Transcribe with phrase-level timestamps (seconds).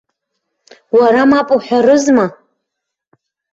[0.97, 2.25] Уара мап уҳәарызма?